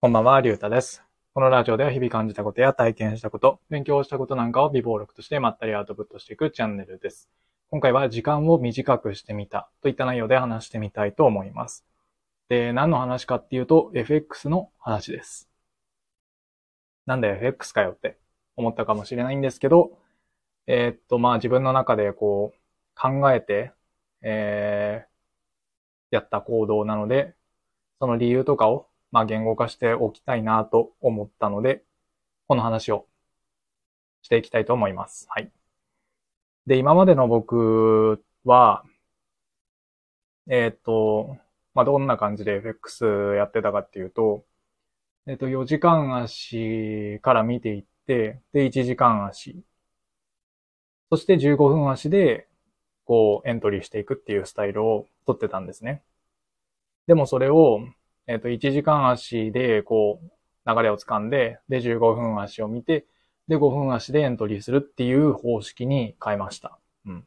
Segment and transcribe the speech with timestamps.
[0.00, 1.02] こんばんは、りゅうたです。
[1.34, 7.28] このラジオでは日々感じたことや体験したこと、勉強したことなんかを微暴録としてまったりアウトプットしていくチャンネルです。
[7.72, 11.84] 今回は時間を短くしてみたといった内容で話してみたいと思います。
[12.48, 15.50] で、何の話かっていうと、FX の話です。
[17.04, 18.18] なんで FX かよって
[18.54, 19.98] 思ったかもしれないんですけど、
[20.68, 22.58] えーっと、まあ自分の中でこう
[22.94, 23.72] 考えて、
[24.22, 27.34] えー、やった行動なので、
[27.98, 31.84] その理由とかをまあ言語化しておきたいなと思ったので、
[32.48, 33.06] この話を
[34.22, 35.26] していきたいと思います。
[35.30, 35.50] はい。
[36.66, 38.84] で、今までの僕は、
[40.48, 41.36] えーっと、
[41.74, 44.44] まあどんな感じで FX やってたかっていうと、
[45.26, 49.64] えーっと、4時間足から見ていって、で、1時間足、
[51.10, 52.48] そして15分足で、
[53.04, 56.02] こう、エントリーしていくっていうスタイルを取ってたんですね。
[57.08, 57.80] でもそれを、
[58.28, 63.06] えっ、と、1時間足で、こう、流れをつかんで、で、15分足を見て、
[63.48, 66.78] で、5分足でエントリーするっていう方式に変えました。
[67.06, 67.26] うん。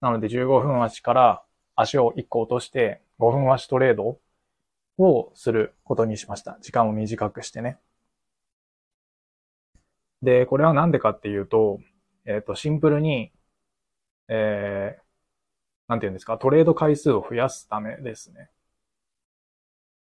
[0.00, 1.42] なので、15分足から
[1.74, 4.20] 足を1個落として、5分足トレード
[4.98, 6.56] をすることにしました。
[6.60, 7.78] 時間を短くしてね。
[10.22, 11.80] で、これはなんでかっていうと、
[12.26, 13.32] えっ、と、シンプルに、
[14.28, 15.02] えー、
[15.88, 18.50] なんていうんですか、トレード回数を増やすためですね。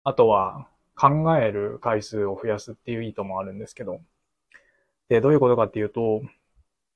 [0.09, 4.01] あとは、考える回数を増やすっていう意図もあるんですけど。
[5.09, 6.23] で、どういうことかっていうと、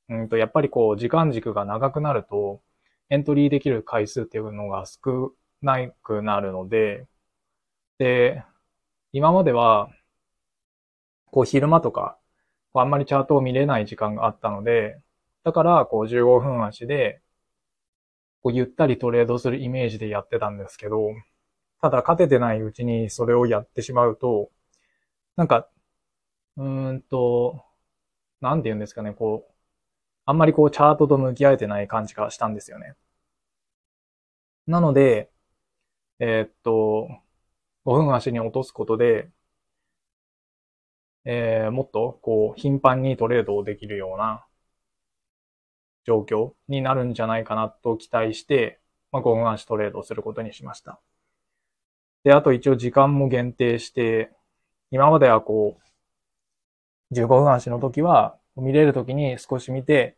[0.08, 2.62] うんと、やっぱりこう、時間軸が長くなると、
[3.08, 7.08] エントリーできる回数っていうのが少なくなるので、
[7.98, 8.44] で、
[9.12, 9.91] 今までは、
[11.33, 12.16] こう、昼間とか、
[12.75, 15.00] あんまりチャートを見れない時間があったので、
[15.42, 17.20] だから、こう、15分足で、
[18.42, 21.11] こう、ゆったりトレードするイメージでやってたんですけど、
[21.82, 24.50] ただ勝ててないうちにそれをやってしまうと、
[25.36, 25.68] なんか、
[26.56, 27.64] うーんと、
[28.42, 29.54] なんて言うんですかね、こう、
[30.26, 32.96] あんまりこうチャートと向き合えてない感じがしたんですよね。
[34.66, 35.30] なので、
[36.20, 37.08] えーっと、
[37.84, 39.30] 5分足に落とすことで、
[41.24, 44.44] えーもっとこう頻繁にトレードをできるような
[46.04, 48.80] 状況になるんじゃないかなと期待して、
[49.12, 51.00] まあ、5分足トレードをすることにしました。
[52.25, 54.31] で、あと一応時間も限定して、
[54.91, 55.78] 今まではこ
[57.10, 60.16] う、15分足の時は、見れる時に少し見て、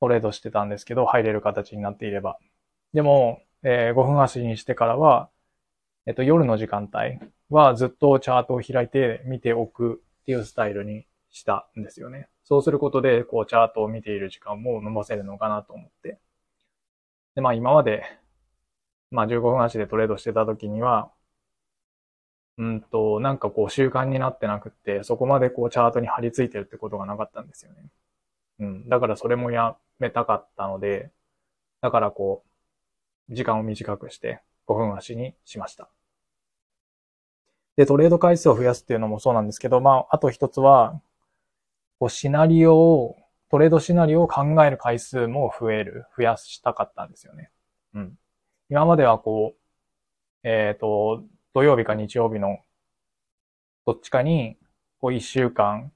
[0.00, 2.38] トレードしてたんですけど、入れる形になっていれば。
[2.92, 5.30] でも、えー5分足にしてからは、
[6.06, 7.18] えっと、夜の時間帯
[7.50, 12.28] はずっとチャートを開いて見ておくっていうスタイルにしたんですよね。
[12.44, 16.18] そうすることで、こう、チャートを見ている時間も伸ばせるのかなと思って。
[17.34, 18.04] で、まあ今まで、
[19.10, 21.10] まあ15分足でトレードしてた時には、
[22.58, 27.84] うんと、なんかこう習慣になってなくって、そこまでこうチャートに貼り付いてるってことがなかったんですよね。
[28.60, 28.88] うん。
[28.88, 31.10] だからそれもやめたかったので、
[31.80, 32.44] だからこ
[33.30, 35.88] う、時間を短くして5分足にしました。
[37.76, 41.00] で、トレード回数を増やすっていうのもそうなんですけど、まあ、あと一つは、
[42.00, 43.16] こうシナリオを、
[43.50, 47.50] トレードシナリオを考える回数も増える、増やしたかったんですよね。
[47.94, 48.18] うん。
[48.70, 49.54] 今まではこ
[50.44, 51.24] う、えっ、と、
[51.54, 52.58] 土曜日か日曜日の
[53.86, 54.58] どっちかに、
[55.00, 55.92] こう一週間、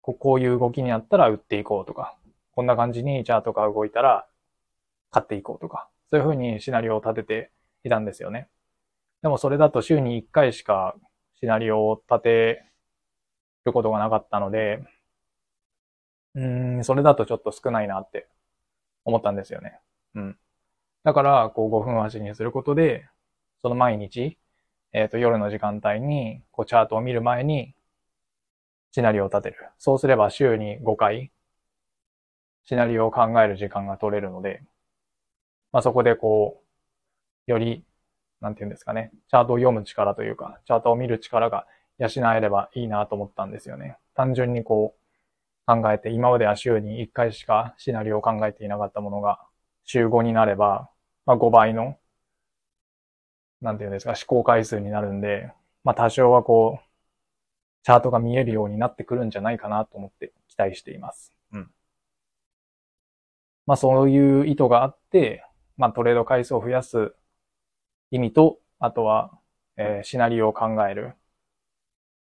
[0.00, 2.16] こうこういう動きになったら売っていこうとか、
[2.52, 4.26] こんな感じにチャートが動いたら
[5.10, 7.50] 買っていこうとか、そういうふうにシナリオを立てて
[7.84, 8.48] いたんですよね。
[9.22, 10.94] でもそれだと週に1回しか
[11.40, 12.64] シナリオを立て
[13.66, 14.82] ることがなかったので、
[16.34, 18.28] うーん、それだとちょっと少ないなって
[19.04, 19.78] 思ったんですよね。
[20.14, 20.38] うん。
[21.04, 23.08] だから、こう5分足にすることで、
[23.62, 24.38] その毎日、
[24.92, 27.74] えっ、と、夜の時間帯に、こうチャートを見る前に、
[28.92, 29.56] シナリオを立てる。
[29.78, 31.30] そうすれば週に5回、
[32.64, 34.62] シナリオを考える時間が取れるので、
[35.72, 36.62] まあそこでこ
[37.46, 37.84] う、より、
[38.40, 41.66] なんていうんですかね、チャートを読む力というか、チャートを見る力が
[41.98, 43.96] 養えればいいなと思ったんですよね。
[44.14, 44.98] 単純にこう、
[45.66, 49.40] 考えて、今までは週に1回しかシナリオを考えていなかったものが、
[49.84, 50.90] 週5になれば、
[51.28, 51.98] まあ5倍の、
[53.60, 55.52] なんていうんですか、思考回数になるんで、
[55.84, 56.88] まあ多少はこう、
[57.82, 61.34] チャートが見えるようになってくるんじゃないかなと思って期待しています。
[61.52, 61.70] うん。
[63.66, 65.44] まあそういう意図があって、
[65.76, 67.14] まあトレード回数を増やす
[68.10, 69.38] 意味と、あとは、
[69.76, 71.14] えーシナリオを考える、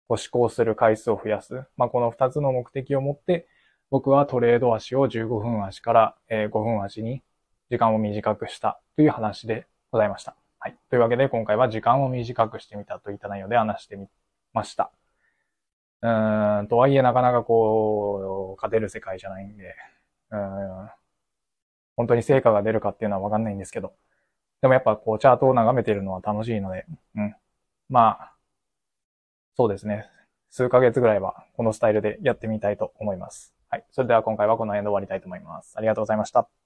[0.10, 1.64] こう思考する回数を増やす。
[1.78, 3.48] まあこの二つの目的を持って、
[3.90, 7.24] 僕はトレード足を15分足から、え5分足に
[7.72, 10.36] 時間を短くしたという話でございました。
[10.60, 10.76] はい。
[10.90, 14.08] というわけで今回は時間を短くしてみたといった内容で話してみ
[14.52, 14.92] ました。
[16.02, 19.74] うーん、とはいえなかなかこう、勝てる世界じゃないんで、
[20.32, 20.90] うん、
[21.96, 23.94] 本当に成果が出るかっていうのはわかんないんですけど、
[24.62, 26.86] でもやっぱこう、チャートを眺めてるのは楽しいので、
[27.16, 27.36] うん。
[27.88, 28.34] まあ、
[29.56, 30.10] そうですね。
[30.50, 33.56] 数ヶ月ぐらいはこのスタイルでやってみたいと思います。
[33.70, 33.86] はい。
[33.92, 35.76] それでは今回はこの辺で終わりたいと思います。
[35.78, 36.61] ありがとうございました。